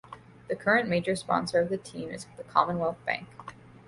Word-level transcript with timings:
The 0.47 0.55
current 0.55 0.89
major 0.89 1.15
sponsor 1.15 1.59
of 1.59 1.69
the 1.69 1.77
team 1.77 2.09
is 2.09 2.25
the 2.35 2.43
Commonwealth 2.43 2.97
Bank. 3.05 3.27